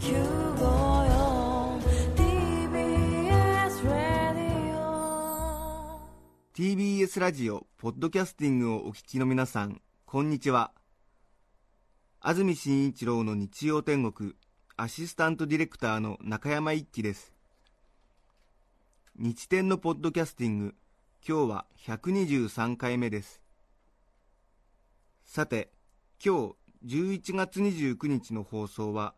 [0.00, 1.78] 954
[2.16, 6.00] TBS ラディオ
[6.54, 10.72] TBS ラジオポッドキャスティングをお聞きの皆さんこんにちは。
[12.18, 14.32] 安住紳一郎の日曜天国
[14.78, 17.34] アシスタントディレクターの中山一輝です。
[19.18, 20.74] 日天のポッドキャスティング
[21.28, 23.42] 今日は123回目です。
[25.26, 25.70] さて
[26.24, 26.54] 今
[26.84, 29.12] 日11月29日の放送は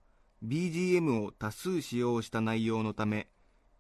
[0.45, 3.29] BGM を多数使用した内容のため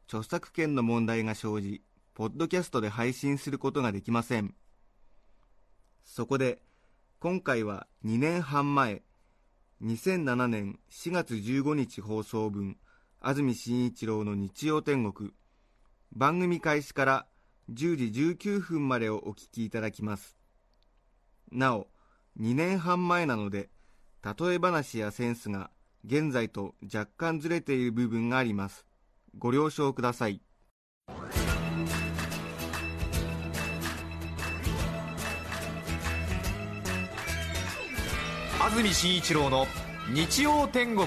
[0.07, 1.83] 著作権の問題が生じ
[2.15, 4.55] ポッドキャストで配信することができません。
[6.05, 6.61] そこで
[7.19, 9.03] 今回は2年半前
[9.83, 12.77] 2007年4月15日放送分
[13.21, 15.33] 安住紳一郎の日曜天国
[16.13, 17.27] 番組開始から
[17.73, 20.37] 10時19分までをお聞きいただきます。
[21.51, 21.89] なお
[22.39, 23.69] 2年半前なので
[24.23, 25.71] 例え話やセンスが
[26.05, 28.87] 現在と若干ずれている部分があります。
[29.39, 30.41] ご了承ください。
[38.61, 39.67] 安住紳一郎の
[40.13, 41.07] 日曜天国。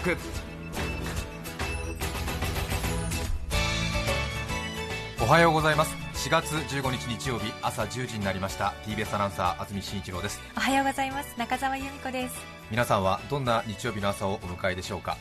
[5.21, 6.04] おはようございます。
[6.25, 8.73] 4月15日日曜日朝10時になりました。
[8.87, 10.41] TBS アナウンサー安住紳一郎です。
[10.57, 11.37] おはようございます。
[11.37, 12.35] 中澤由美子です。
[12.71, 15.17] 皆さんはどんな日曜日の朝をお迎えでしょうか？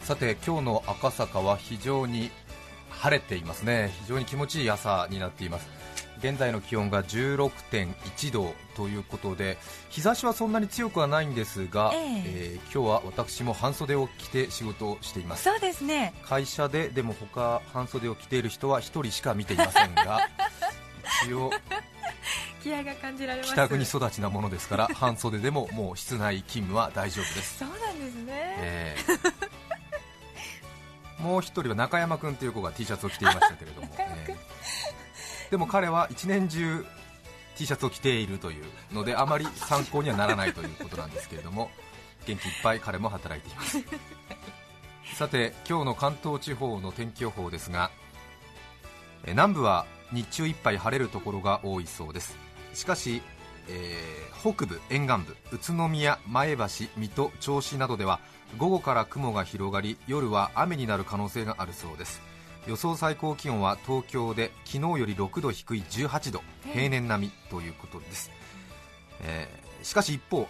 [0.00, 2.30] さて今日の赤坂は非常に
[2.88, 3.92] 晴れていますね。
[4.04, 5.68] 非常に気持ちいい朝になっています
[6.22, 9.58] 現在の気温が16.1度ということで
[9.90, 12.00] 日差しはそんなに強くはないんですが、ええ。
[12.26, 15.44] えー今日は私も半袖を着て仕事をしています。
[15.44, 16.14] そうですね。
[16.24, 20.30] 会社ででも他半袖を着ている人は1人しか見ていませんが
[21.26, 21.50] 一応
[22.62, 23.52] 気合が感じられます。
[23.52, 29.32] 北国育ちなものですから 半袖でももう室内勤務は大丈夫です、そうなんですね、えー
[31.22, 33.88] もう一人は中山君という子が T シャツを着ていましたけれども、
[35.52, 36.82] でも彼は一年中
[37.58, 41.70] T シャツを着ているというのであまり参考にはならないということなんですけれども
[42.24, 43.78] 元気いっぱい彼も働いています。
[45.14, 47.90] さて今日の関東地方の天気予報ですが
[49.24, 52.34] えー南部は日中いっぱい晴れるところが多いそうです。
[52.72, 53.20] しかし、
[53.68, 58.20] えー北部沿岸部宇都宮前橋水戸銚子などでは
[58.56, 62.22] 午後から雲が広がり夜は雨になる可能性があるそうです
[62.66, 66.42] 予想最高気温は東京で昨日より6度低い18度
[66.72, 68.30] 平年並みということです、
[69.22, 70.46] えーしかし一方明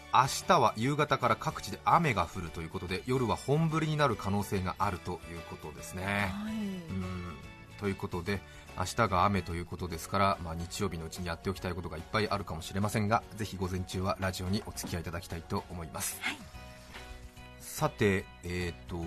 [0.46, 6.54] 日は夕方から各地で雨が降るということで夜は本降りになる可能性があるということですね、はい。
[6.54, 6.58] う
[6.92, 7.34] ん。
[7.80, 8.40] ということで
[8.78, 16.20] 明日が雨ということですから、まあ、日曜日のうちにやっておきたいことがいっぱいあるかもしれませんがぜひ午前中はラジオにお付き合いいただきたいと思います、
[17.72, 19.02] さて、えー、と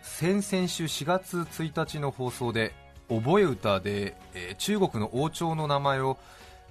[0.00, 2.72] 先々週4月1日の放送で
[3.10, 6.16] 覚え歌で、えー中国の王朝の名前を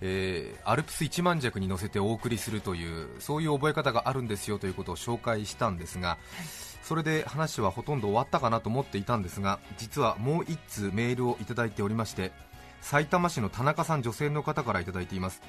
[0.02, 6.18] えーアルプス一万尺に乗せてお送りするというそういう覚え方があるんですよということを紹介したんですが、
[6.82, 12.32] それで話はほとんど終わったかなと思っていたんですが実はもう1通メールをいただいておりまして
[12.82, 15.44] 埼玉市の田中さん女性の方からいただいています、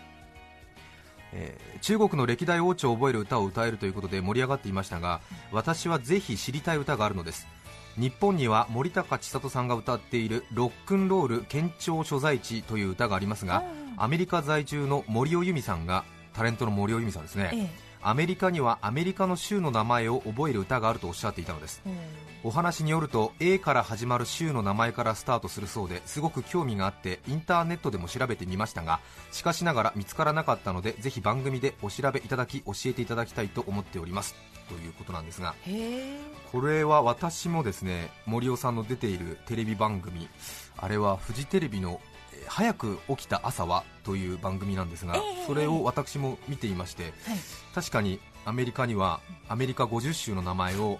[1.32, 5.20] えー中国の歴代王朝を覚える歌を歌えるということで盛り上がっていましたが
[5.52, 7.46] 私はぜひ知りたい歌があるのです。
[7.96, 13.64] 日本には森高千里さんが歌っている「ロックンロール県庁所在地」という歌がありますが
[13.96, 21.82] アメリカ在住の森尾由美さんがタレントの森尾由美さんですね、ええアメリカにはアメリカの州の名前を覚える歌があるとおっしゃっていたのです。
[22.44, 29.00] お話によると A から始まる州の名前からスタートするそうですごく興味があってインターネットでも調べてみましたが
[29.32, 34.36] しかしながら見つからなかったのでぜひ番組でお調べいただき教えていただきたいと思っております。
[34.68, 35.54] ということなんですが
[36.52, 40.28] これは私もですね森尾さんの出ているテレビ番組
[40.76, 42.17] あれはフジテレビのえー
[42.48, 45.46] 早く起きた朝はという番組なんですが、ええ。
[45.46, 47.12] それを私も見ていまして、はい。
[47.74, 50.98] 確かにアメリカにはアメリカ50州の名前を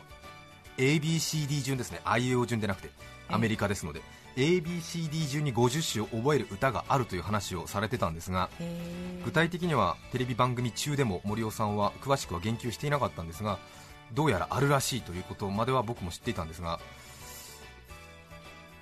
[0.77, 2.00] ABCD 順ですね。
[2.04, 2.91] IAO 順でなくて
[3.28, 4.00] アメリカですので、
[4.39, 8.48] ABCD 順に50州を覚える歌があるという話をされてたんですが
[9.24, 13.59] 具体的にはテレビ番組中でも森尾さんは詳しくは言及していなかったんですが
[14.12, 16.78] どうやらあるらしいということまでは僕も知っていたんですが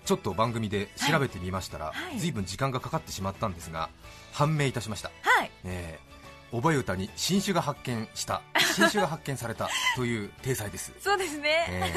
[0.07, 2.19] ちょっと番組で調べてみましたら、はい。
[2.19, 3.91] 随分時間がかかってしまったんですが
[4.33, 5.51] 判明いたしました、はい。
[5.65, 6.07] えー
[6.53, 8.41] 覚え歌に新種が発見した。
[8.73, 11.93] 新種が発見された という体裁です、そうですね、え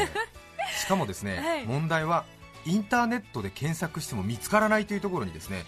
[0.75, 1.65] ーしかもですね、 はい。
[1.65, 2.25] 問題は
[2.65, 5.63] インターネットで検索しても見つからないというところにですね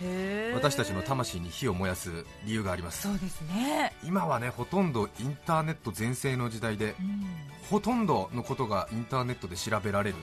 [0.54, 3.04] 私たちの魂に火を燃やす理由があります。
[3.04, 7.26] そうですね、今はねほとんどインターネット全盛の時代でうん。
[7.70, 10.18] ほとんどのことがインターネットで調べられる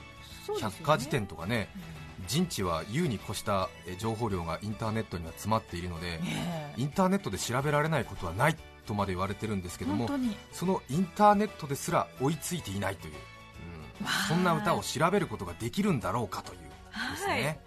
[0.59, 1.69] 百科事典とかね
[2.29, 6.19] 人知は優に越したえ情報量がインターネットには詰まっているので
[6.77, 8.55] インターネットで調べられないことはない
[8.85, 10.07] とまで言われてるんですけども
[10.51, 14.07] そのインターネットですら追いついていないという、うん。
[14.27, 17.59] そんな歌を調べることができるんだろうかというですね、はい。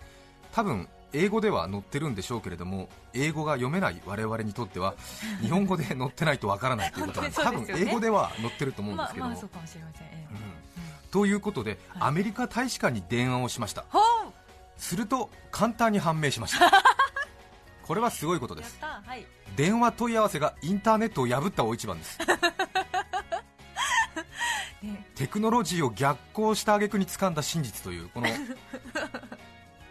[0.53, 4.95] 多分英語では載ってるんでしょうけれども英語が読めない我々にとっては
[5.43, 10.27] 日本語で載ってないとわからないということなんです多分英語では載ってると思うんでますあけども、まあそうかもしれません、ええ。
[10.31, 11.11] うん。
[11.11, 12.03] ということで、はい。
[12.09, 13.85] アメリカ大使館に電話をしました。
[13.91, 14.03] ほん
[14.83, 16.71] すると簡単に判明しました。
[17.87, 18.77] これはすごいことです。
[18.81, 19.25] たはい。
[19.57, 22.19] 電話問い合わせがインターネットを破った大一番です。
[24.83, 25.07] ね。
[25.15, 28.27] テクノロジーを逆行した挙句に掴んだ真実というこの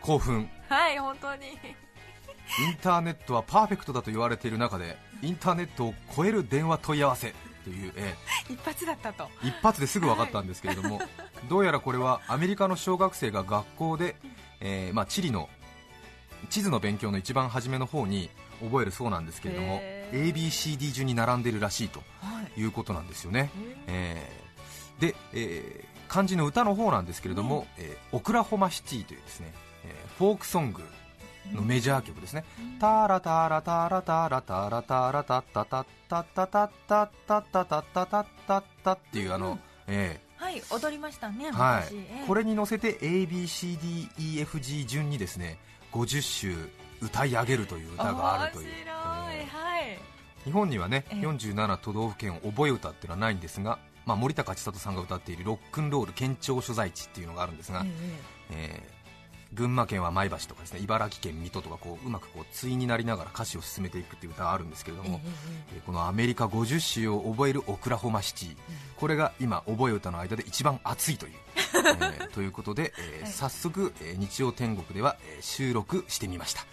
[0.02, 0.50] 興奮。
[0.68, 1.48] はい本当に。
[1.48, 7.34] インターネットはパーフェクトだと言われている中でインターネットを超える電話問い合わせ
[7.64, 8.14] という、え
[8.50, 9.30] 一発だったと。
[9.42, 11.00] ー一発ですぐ分かったんですけれども、
[11.50, 14.16] どうやらこれはアメリカの小学生が学校で、
[14.62, 15.50] えーまあ、地理の
[16.50, 18.30] 地図の勉強の一番初めの方に
[18.64, 19.80] 覚えるそうなんですけれども
[20.12, 22.62] ABCD 順に並んでるらしいとはい。
[22.62, 23.50] いうことなんですよね、
[23.88, 29.54] へえーで、えー漢字の歌の方なんですけれども、えーオクラホマシティというですね、
[29.86, 30.84] えーフォークソング
[31.54, 32.44] のメジャー曲ですね、
[32.80, 42.28] タラタラタラタラタラタラタッタタッタッタタッタッタッタタッタタッタッタっていうあの、えはい踊りましたねーはい。
[42.28, 45.60] これに乗せて ABCDEFG 順にですね
[45.92, 46.58] 50
[47.00, 48.68] 首歌い上げるという歌があるという。
[48.68, 49.32] えーは
[49.82, 50.00] い。
[50.44, 51.20] 日本にはねええ。
[51.20, 53.78] 47都道府県覚え歌っていうのはないんですが、
[54.08, 59.01] まあ、森高千里さんが歌っているロックンロール県庁所在地っていうのがあるんですが、ええー
[59.54, 65.22] 群馬県は前橋とかですね茨城県水戸とかこううまくこう対になりながら歌詞を進めていくっていう歌があるんですけれどええも、
[65.76, 68.58] えーこのアメリカ50首を覚えるオクラホマシティ、
[68.98, 71.34] これが今覚え歌の間で一番熱いという、
[71.76, 73.32] えーということで、えーはい。
[73.32, 76.64] 早速、えー日曜天国では、えー収録してみました、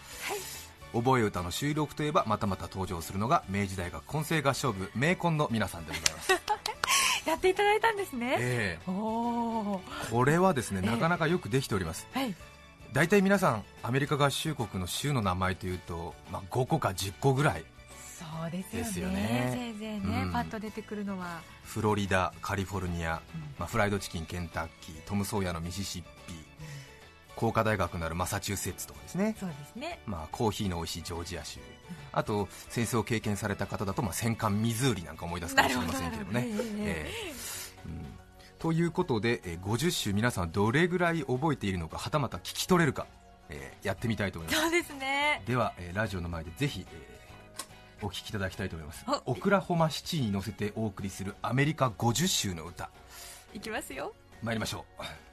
[0.93, 6.33] 覚え歌の収録といえばまたまた登場するのが明治大学混声合唱部名コンの皆さんでございます、
[7.29, 10.11] やっていただいたんですね、えおおー。
[10.11, 12.07] これはですねええなかなかよくできております。
[12.13, 12.35] はい
[12.93, 17.65] 大体皆さんアメリカ合衆国の州の名前というと、まあ、5個か10個ぐらい
[18.19, 18.85] そうですよね。
[18.85, 19.51] ですよね。
[19.55, 20.33] せいぜいね、うん。
[20.33, 23.43] パッと出てくるのは、フロリダカリフォルニア、うん。
[23.59, 26.35] まあ、フライドチキンケンタッキートム・ソーヤのミシシッピ
[27.37, 30.01] 工科大学のあるマサチューセッツとかですね、そうですね。
[30.07, 31.61] まあ、コーヒーの美味しいジョージア州。
[32.11, 36.69] あと戦争を経験された方だと、まあ、戦艦ミズーリなんか思い出すかもしれませんけどもねどなるほど。
[36.69, 37.13] ええ。
[37.29, 37.58] えうん
[38.59, 43.07] ということで、えー50首皆さんどれぐらい覚えているのかはたまた聞き取れるか、
[43.49, 44.63] えーやってみたいと思います。
[44.63, 45.43] そうですね。
[45.47, 47.19] では、えーラジオの前でぜひ、えー
[48.01, 49.05] お聞きいただきたいと思います。
[49.27, 52.91] おオクラホマシティに乗せてお送りするアメリカ50首の歌。
[53.53, 54.13] いきますよ。
[54.43, 55.28] 参りましょう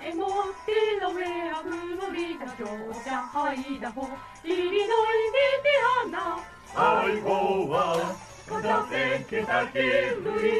[0.00, 0.28] チカット、エモ
[0.66, 4.08] デラウェア、フロリダ、ジョージア、ハイダホ、
[4.44, 6.38] イリノイ、インディアナ、
[6.74, 8.14] アイオワ、
[8.48, 9.88] カザセン、ケタキ、ル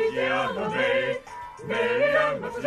[0.08, 1.22] イジアナベ
[1.62, 2.66] イ、メリアン、マサチ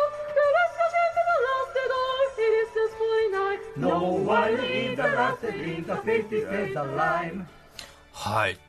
[3.81, 7.45] No one is the last in the 50 says the line.
[8.13, 8.59] はい。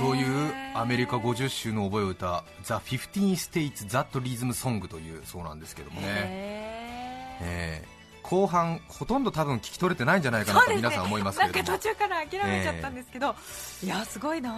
[0.00, 8.28] というアメリカ50首の覚え歌「The 15 States That Rhythm Song」というそうなんですけどもね、へえー。
[8.28, 11.68] 後半ほとんど多分聞き取れてないんじゃないかーなと皆さん思いますけれども。
[11.68, 13.36] なんか途中から諦めちゃったんですけど、
[13.84, 14.50] いやすごいな。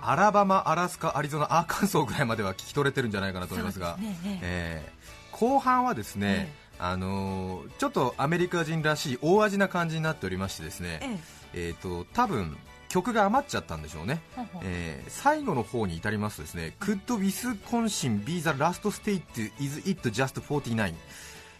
[0.00, 3.96] あアラバマ、アラスカ、アリゾナ、アーカンソーぐらいまでは聞き取れてるんじゃないかなと思いますが。
[3.96, 4.16] すね。
[4.42, 5.36] えー。
[5.38, 6.52] 後半はですね、
[6.84, 11.00] あのーちょっとアメリカ人らしい大味な感じになっておりましてですね、
[11.52, 11.70] ええ。
[11.70, 12.56] ー、と多分
[12.88, 14.20] 曲が余っちゃったんでしょうね、
[14.62, 19.22] えー最後の方に至りますとですね Could Wisconsin be the last state
[19.60, 20.94] is it just 49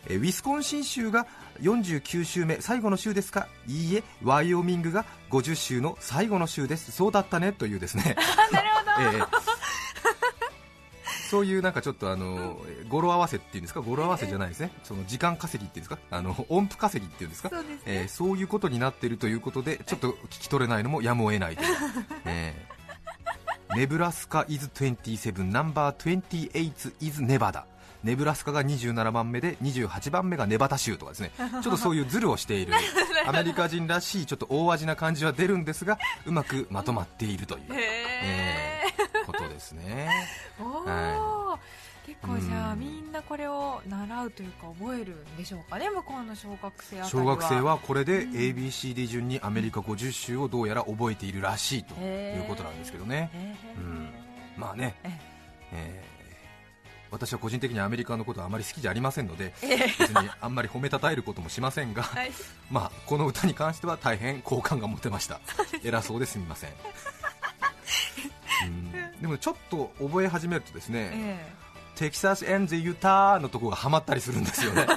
[0.09, 1.27] えーウィスコンシン州が
[1.61, 3.47] 49週目最後の週ですか？
[3.69, 6.91] いいえワイオミングが50週の最後の週です。
[6.91, 8.17] そうだったねというですね。
[8.53, 9.29] なるほど、 えー
[11.33, 13.81] そういうなんかちょっとあの語呂合わせっていうんですか？
[13.81, 16.17] 語呂合わせじゃないですね、その時間稼ぎっていうんですか？
[16.17, 17.49] あの音符稼ぎっていうんですか？
[17.49, 17.79] そうですね。
[17.87, 21.77] えーそういうことになっているということでちょっと聞き取れないのもやむを得ないという、
[22.27, 27.65] えーネブラスカ is 27ナンバー28 is ネバダ
[28.05, 31.31] ネブラスカが27番目で28番目がネバダ州とかですね。
[31.39, 32.75] ちょっとそういうズルをしている。
[33.27, 37.79] アメリカ人らしいちょっと大味な感じは出るんですがうまくまとまっているという、へ
[38.25, 38.82] えー
[39.63, 40.09] ですね。
[40.59, 41.59] は
[42.05, 48.33] 結構じゃあうんみんなこれを習うというか覚えるんでしょうかね向こうの小学生あたり小学生はこれでうん。
[48.33, 54.09] ABCD 順にアメリカ50州をどうやら覚えているらしいということなんですけどね、うん。
[54.57, 54.97] まあね。
[55.05, 55.21] え、
[55.73, 56.05] え。
[56.09, 56.13] ー
[57.13, 59.79] 私は個人的にアメリカのことはあまり好きじゃありませんのでええ。
[59.99, 62.33] 別にあんまり褒めたたえることもしませんが、はい。
[62.71, 65.39] まあ、この歌に関しては大変好感が持てました。
[65.85, 66.71] 偉そうですみません
[69.33, 71.53] うんでもちょっと覚え始めるとですね、え
[71.95, 74.87] テキサス・エンゼ・ユタのとこがハマったりするんですよね。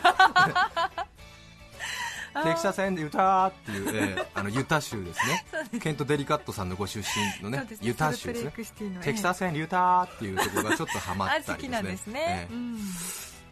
[2.43, 5.45] テキサス・エンゼ・ユタっていう、えーあのユタ州ですね。
[5.79, 7.77] ケント・デリカットさんのご出身のねね。
[7.81, 8.53] ユタ州ですね。
[9.01, 12.49] テキサス・エン・ユタっていうところがちょっとハマあったりですね。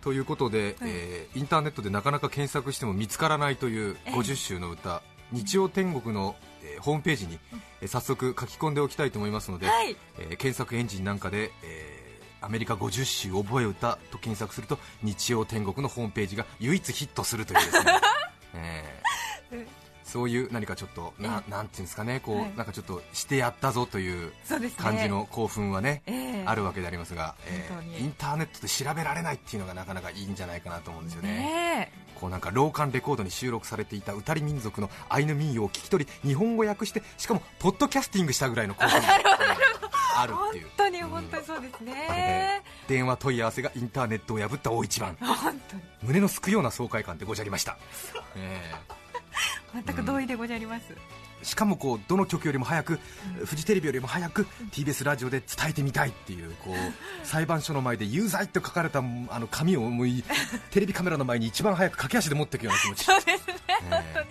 [0.02, 5.02] ということで、えーインターネットでなかなか検索しても見つからないというええ50州の歌、
[5.34, 7.40] 日曜天国の、えーホームページに、
[7.82, 9.96] えー早速書き込んでおきたいと思いますので、はい。
[10.20, 12.04] えー検索エンジンなんかで、えー
[12.46, 17.94] アメリカ50州覚え歌と検索すると日曜天国のホームページが唯一ヒットするというですね、
[18.56, 19.58] えー。
[19.58, 19.68] うん
[20.14, 22.54] そういう何かちょっとななんていうんですかねこう、はい。
[22.56, 24.32] なんかちょっとしてやったぞという
[24.78, 26.44] 感じの興奮はね、ええ。
[26.46, 31.30] あるわけでありますが、えーインターネットで調べられないっていうのがなかなかいいんじゃないかなと思うんですよね。
[31.30, 39.08] ねこうなんか老館レコードに収録されていた歌り民族のアイヌ民謡を聞き取り日本語訳してしかもポッドキャスティングしたぐらいの興奮が
[40.22, 40.68] あるっていう。
[40.68, 41.94] 本当にうん本当にそうですね。
[41.94, 45.18] ね、電話問い合わせがインターネットを破った大一番。
[46.04, 47.78] 胸のすくような爽快感でごじゃりました、
[48.36, 48.76] え
[49.74, 53.00] 全く同意でございます、ーしかもこうどの曲よりも早く、
[53.46, 56.76] フジテレビよりも早く TBS ラジオで伝えてみたいっていうこう
[57.26, 59.02] 裁判所の前で有罪と書かれたあ
[59.40, 60.24] の紙をもうい
[60.72, 63.74] テレビカメラの前に一番早く駆け足で持っていくような気持ち、そうですね、え。
[63.90, 64.28] 本当に。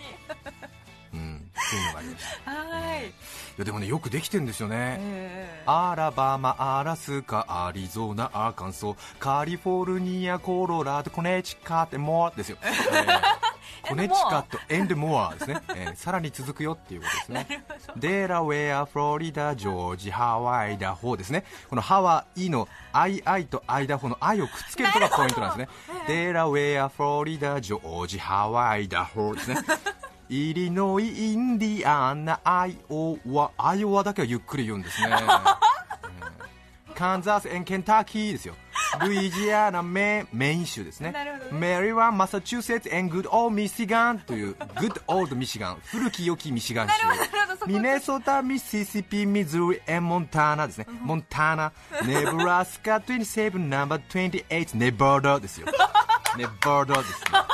[1.14, 3.12] うん、そういうのがありましたはい、い
[3.58, 17.64] やでもねよくできてるんですよね、えアラバマ、アラスカ、アリゾナ、アーカンソー、カリフォルニア、コロラド、コネチカット、 more ですよ、 えーコネチカット、 and more ですね、 えーさらに続くよっていうことですね、
[17.96, 29.56] デラウェア、フロリダ、ジョージ、ハワイ、ダホーですね、このハワイのアイアイとアイダホのアイをくっつけるのがポイントなんですね、 デラウェア、フロリダ、ジョージ、ハワイ、ダホーですね。
[30.28, 35.14] イリノイ、インディアナ、アイオワ、アイオワだけはゆっくり言うんですね。
[36.94, 38.54] カンザス、 and ケンタッキーですよ。
[39.00, 41.12] ルイジアナ、メメイン州ですね
[41.52, 41.60] なるほど。
[41.60, 46.92] ねメリーワン、マサチューセッツ、 good old ミシガンという、 good old ミシガン、古き良きミシガン州。
[47.66, 50.86] ミネソタ、ミシシピ、ミズーリ、 and モンタナですね。
[51.02, 51.72] モンタナ、
[52.06, 55.66] ネブラスカ27、ナンバー28、ネバダですよ。
[56.36, 57.52] ネバダですね。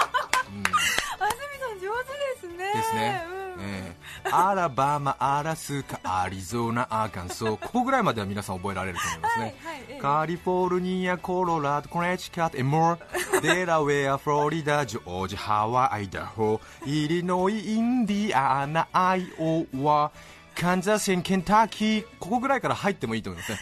[1.21, 3.99] あすみさん上手ですねですね、うん えー
[4.31, 10.01] アラバマ、アラスカ、アリゾナ、アーカンソーここぐらいまでは皆さん覚えられると思いますね、はいはいええ。
[10.01, 20.11] カリフォルニア、コロラド、コネチカット、エモーデラウェア、フロリダ、ジョージ、ハワイ、ダホーイリノイ、インディアナ、アイオワ
[20.55, 23.59] カンザス県ケンタッキーここぐらいから入ってもいいと思いますね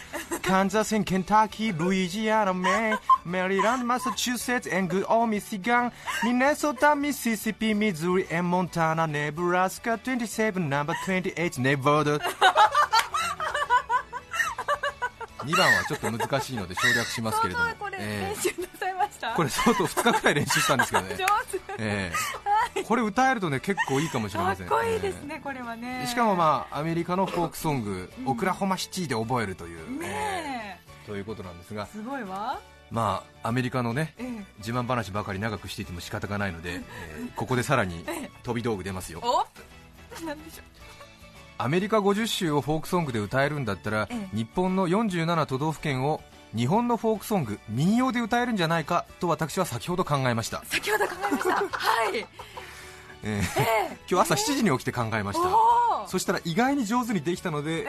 [0.47, 5.91] Kansas and Kentucky, Louisiana, Maine, Maryland, Massachusetts, and good old Michigan,
[6.23, 12.21] Minnesota, Mississippi, Missouri, and Montana, Nebraska, 27, number 28, Nevada.
[15.47, 17.65] 2番はちょっと難しいので省略しますけれども。
[17.79, 21.15] これえ練習なさいました、ーこれ相当2日くらい練習したんですけどね。
[21.15, 21.25] 上手。
[21.79, 22.47] えー
[22.87, 24.67] これ歌えるとね結構いいかもしれかません。
[24.67, 26.05] っこいいですえね、これはーね。
[26.07, 30.89] しかもまあアメリカのフォークソング、オクラホマシティで覚えるという、ねえ。
[31.05, 31.87] ーということなんですが。
[31.91, 32.59] えすごいわ。
[32.91, 34.45] まあアメリカのねええ。
[34.59, 38.05] 自慢話ばかり長くしていても仕方がないので、 えーここでさらに
[38.43, 39.19] 飛び道具出ますよ。
[39.23, 39.45] お
[40.11, 40.27] でしょ
[41.57, 44.35] アメリカ50州をフォークソングで歌えるんだったら、ええ。
[44.35, 46.21] 日本の47都道府県を
[46.55, 51.55] 日本のフォークソング民謡で歌えるんじゃないかと私は先ほど考えました、う先ほど考えました。
[51.55, 51.63] は
[52.15, 52.25] い。
[53.23, 56.07] えー今日朝7時に起きて考えました。
[56.07, 57.87] そしたら意外に上手にできたのでえ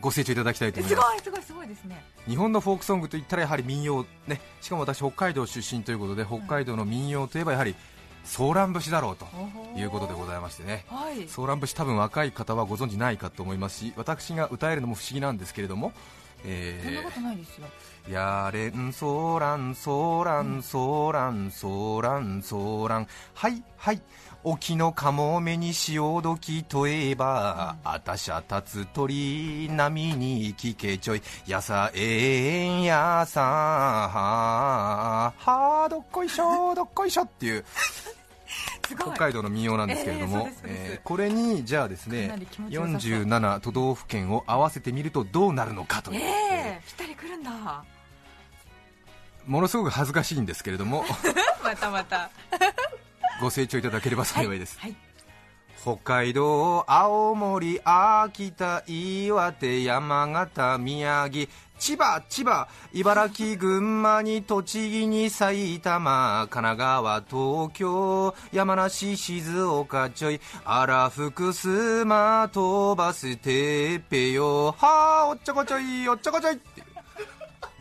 [0.00, 0.96] ご清聴いただきたいと思いす。
[0.96, 2.04] ますごいすごいすごいですね。
[2.28, 7.74] 日本のフォークソングといったらやはり民謡ねしかも私北海道出身ということで北海道の民謡といえばやはり
[8.28, 9.26] ソーラン節だろうと
[9.76, 10.84] いうことでございましてね。
[10.88, 11.26] はい。
[11.28, 13.78] ソーラン節多分若い方はご存知ないかと思います。
[13.78, 15.92] し私が歌えるのも不思議なんですけれども、
[16.44, 17.66] えーそんなことないですよ。
[18.10, 23.08] やれんソーランソーランソーランソーランソーラン。
[23.34, 24.02] はいはい。
[24.44, 31.22] 沖のカモメに潮時といえば、あたしゃ立つ鳥波に聞けちょい。
[31.46, 37.64] やさえんやさははどっこいしょどっこいしょっていう
[38.82, 43.10] 北海道の民謡なんですけれども、えーこれにじゃあですかねなり気持ちよさそう。
[43.12, 47.84] 47都道府県を合わせてみるとどうなるのかという、ええぴったりくるんだ。
[49.46, 51.04] ものすごく恥ずかしいんですけれども。
[51.64, 52.30] またまた。
[53.40, 54.96] ご清聴いただければ幸いです、はい
[55.80, 61.46] 北海道青森秋田岩手山形宮城
[61.78, 76.58] 千葉千葉茨城群馬に栃木に埼玉神奈川東京山梨静岡ちょいあら福島飛ばすてっぺよはあおっちょこちょいおっちょこちょい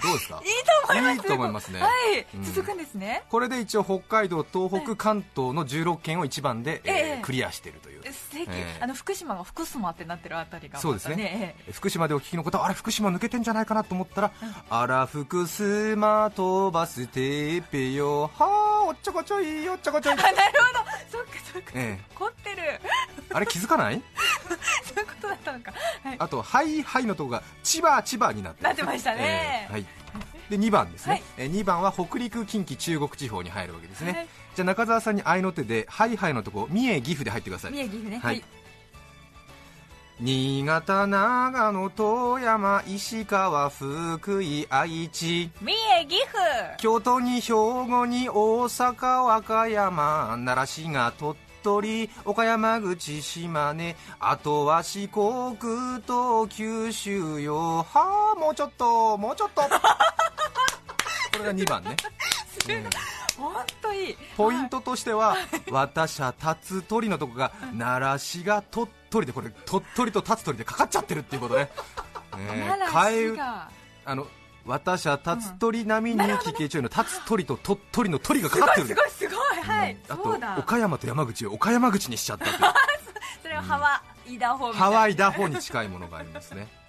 [0.01, 0.41] どうですか？
[0.45, 0.51] いい
[0.87, 1.15] と思います。
[1.15, 1.79] いいと思いますね。
[1.81, 2.43] はい、うん。
[2.43, 3.23] 続くんですね。
[3.29, 7.21] これで一応北海道東北関東の16県を一番で、えーええ。
[7.23, 8.03] クリアしているという。
[8.03, 8.77] 素敵、ええ。
[8.81, 11.15] あの福島が福島ってなってるあたりがまたそうですね。
[11.15, 14.31] ね福島でお聞きの方はあれ福島抜けてんじゃないかなと思ったら、
[14.69, 21.17] あら福島飛ばすてっぺよはあおっちょこちょいおっちょこちょい、あ なるほど。
[21.17, 21.71] そっかそっか。
[21.75, 22.57] え凝ってる。
[22.63, 22.81] え
[23.33, 24.01] あれ気づかない？
[24.83, 25.73] そういうことだったのか。
[26.03, 26.15] はい。
[26.19, 29.67] あと「はいはい」のとこが千葉千葉になってなってましたね。
[29.67, 29.85] ええはい。
[30.49, 31.23] で2番ですね、はい。
[31.37, 34.27] えー2番は北陸近畿中国地方に入るわけですね、はい。
[34.55, 37.71] じゃあ中澤さんに合いの手で「はいはい」のとこ三重岐阜で入ってください。
[37.71, 38.19] 三重岐阜ね。
[38.19, 38.43] はい。
[40.19, 45.51] 新潟、長野、富山、石川、福井、愛知。
[45.61, 46.77] 三重岐阜。
[46.79, 55.57] 京都に兵庫に大阪、和歌山、奈良市が鳥取、岡山口、島根、あとは四国
[56.05, 57.83] と九州よ。
[57.83, 59.61] はあ、もうちょっと、もうちょっと。
[59.67, 59.69] こ
[61.39, 61.97] れが2番ね。
[62.69, 63.43] うん。
[63.43, 64.17] 本当いい。
[64.37, 65.35] ポイントとしては、
[65.69, 71.69] 私は立つ鳥のとこが奈良市が鳥取で、これ鳥取と立つ鳥でかかっちゃってるっていうことね。
[72.31, 73.39] 替 え
[74.05, 74.25] あの
[74.65, 76.87] 私は立つ鳥並みに聞けちょいの。
[76.87, 80.57] 立つ鳥と鳥取の鳥がかかってるすごいすごいはい、うんあとそうだ。
[80.57, 82.73] 岡山と山口を岡山口にしちゃったっていう。
[83.43, 86.86] それはハワイダホハワイダホに近いものがありますね、えー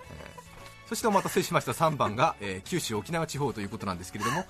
[0.88, 1.72] そしてお待たせしました。
[1.72, 4.46] 3番が、えー九州沖縄地方ということなんですけれども、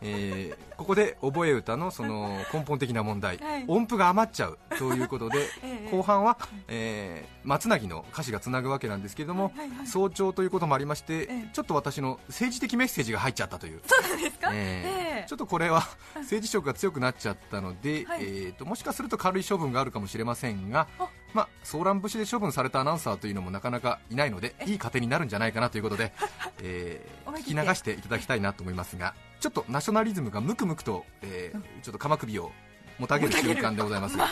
[0.00, 3.64] えーここで覚え歌のその根本的な問題、はい。
[3.68, 5.90] 音符が余っちゃうということで、 ええ。
[5.90, 9.86] 後半は、えー松なぎの歌詞がつなぐわけなんですけれども、はいはいはい。
[9.86, 11.50] 早朝ということもありまして、ええ。
[11.52, 13.82] ちょっと私の政治的メッセージが入っちゃったという。
[13.84, 15.28] そうなんですか、えーええ。
[15.28, 18.20] ちょっとこれは政治色が強くなっちゃったので、はい。
[18.22, 26.12] えー、ともしかすると軽い処分があるかもしれませんがあ、まあ、ソーラン節で処分されたアナウンサーというのもなかなかいないのでいい糧になるんじゃないかなということで、
[26.62, 32.52] えー聞き流していただきたいなと思いますがちょっとナショナリズムがムクムクと、えーちょっと鎌首を
[32.98, 34.16] もたげる瞬間でございます。
[34.18, 34.28] が、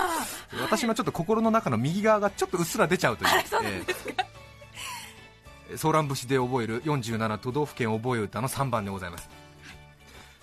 [0.61, 3.31] 私のちょっと心の中の右側がちょっとうっすら出ちゃうという。
[3.65, 4.21] えー
[5.77, 9.29] ソーラン節で覚える47都道府県覚え歌の3番でございます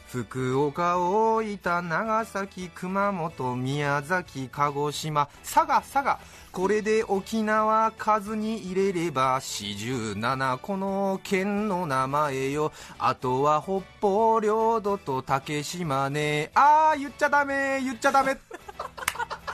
[0.07, 6.19] 福岡、大分、長崎、熊本、宮崎、鹿児島、佐賀、佐賀、
[6.53, 18.37] これで沖縄数に入れれば47この県の名前よ、あとは北方領土と竹島ね、あー言っちゃダメ、言っちゃダメ、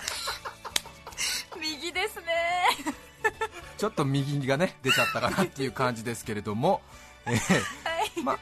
[1.59, 2.93] 右ですね。
[3.77, 6.81] ちょっと右がね出ちゃったかなっていう感じですけれども、
[7.25, 8.39] えー まあ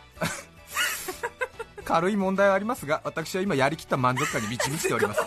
[1.82, 5.22] 軽い問題はありますが、私は今やりきった満足感に満ち満ちております。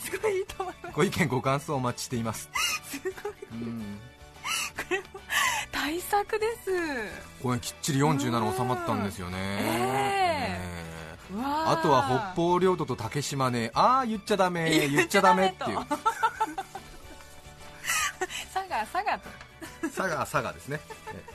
[0.10, 0.94] すごいいいと思います。
[0.94, 2.48] ご意見ご感想お待ちしています。
[2.84, 3.12] すごい。
[3.52, 4.00] うん。
[5.70, 6.70] 対策です。
[7.42, 13.70] これきっちり47収まったんですよね、ええうわーあとは北方領土と竹島ね。
[13.74, 14.88] ああ言っちゃダメ。
[14.88, 15.78] 言っちゃダメっていう。
[18.54, 19.28] 佐賀佐賀と。
[19.82, 20.80] 佐賀佐賀ですね、
[21.12, 21.31] ええ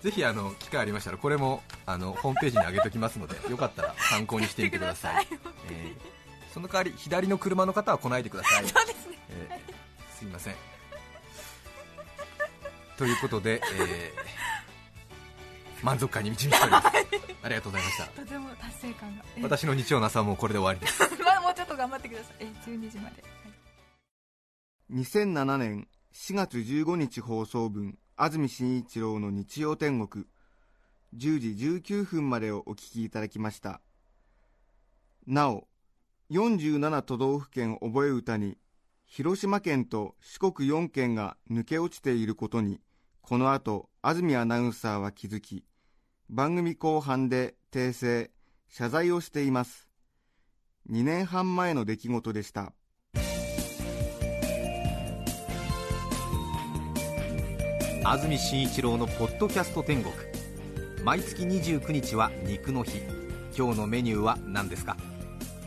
[0.00, 5.26] ぜひあの機会ありましたらこれもあのホームページに上げておきますので よかったら参考にしてみてください。
[5.70, 6.18] ええ
[6.52, 8.66] その代わり左の車の方は来ないでください。
[8.68, 9.18] そうですね。
[9.30, 10.56] えーすいません。
[12.96, 14.38] ということで、えー
[15.80, 16.88] 満足感に満ち満ちております。
[17.44, 18.04] ありがとうございました。
[18.06, 19.24] とても達成感が。
[19.36, 21.02] え私の日曜の朝はもうこれで終わりです。
[21.22, 22.36] まだもうちょっと頑張ってください。
[22.40, 23.28] え12時まで、は
[24.90, 24.94] い。
[24.94, 30.24] 2007年4月15日放送分安住紳一郎の日曜天国。
[31.16, 33.80] 10時19分までをお聞きいただきました。
[35.24, 35.68] なお
[36.32, 38.58] 47都道府県覚え歌に
[39.06, 42.80] 広島県と四国4県が抜け落ちていることに
[43.22, 45.64] この後安住アナウンサーは気づき
[46.28, 48.32] 番組後半で訂正
[48.68, 49.88] 謝罪をしています。
[50.90, 52.72] 2年半前の出来事でした。
[58.10, 60.14] 安住紳一郎の「ポッドキャスト天国」
[61.04, 63.02] 毎月29日は肉の日。
[63.54, 64.96] 今日のメニューは何ですか？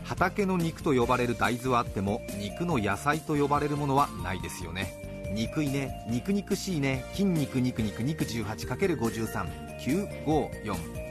[0.02, 5.30] 畑の肉と呼ばれる大豆はあっても肉の野菜と呼ばれるものはないですよね。
[5.32, 11.01] 肉いね肉肉しいね筋肉肉肉肉 18×53954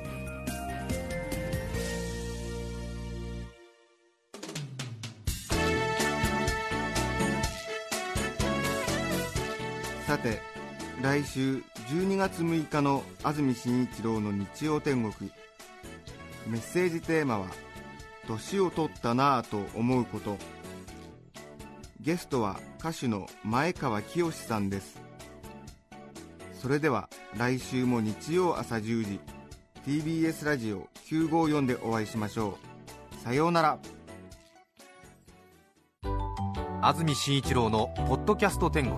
[11.11, 11.57] 来週
[11.89, 15.29] 12月6日の安住紳一郎の日曜天国。
[16.47, 17.47] メッセージテーマは
[18.29, 20.37] 「年を取ったなぁと思うこと」
[21.99, 25.01] ゲストは歌手の前川清さんです。
[26.53, 29.19] それでは来週も日曜朝10時
[29.85, 32.57] TBS ラジオ954でお会いしましょ
[33.19, 33.21] う。
[33.21, 33.79] さようなら。
[36.81, 38.97] 安住紳一郎の「ポッドキャスト天国」